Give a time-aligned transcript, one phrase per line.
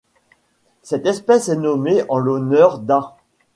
[0.81, 3.17] Cette espèce est nommée en l'honneur d'A.